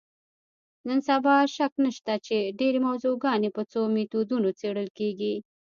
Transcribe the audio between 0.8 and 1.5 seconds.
نن سبا